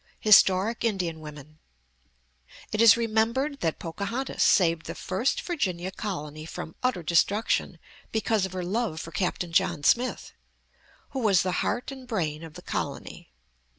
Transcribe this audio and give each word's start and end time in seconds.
HISTORIC 0.21 0.83
INDIAN 0.83 1.19
WOMEN 1.19 1.59
It 2.71 2.81
is 2.81 2.97
remembered 2.97 3.59
that 3.59 3.77
Pocahontas 3.77 4.41
saved 4.41 4.87
the 4.87 4.95
first 4.95 5.43
Virginia 5.43 5.91
colony 5.91 6.43
from 6.47 6.73
utter 6.81 7.03
destruction 7.03 7.77
because 8.11 8.43
of 8.47 8.53
her 8.53 8.63
love 8.65 8.99
for 8.99 9.11
Captain 9.11 9.51
John 9.51 9.83
Smith, 9.83 10.33
who 11.11 11.19
was 11.19 11.43
the 11.43 11.51
heart 11.61 11.91
and 11.91 12.07
brain 12.07 12.41
of 12.43 12.55
the 12.55 12.63
colony. 12.63 13.29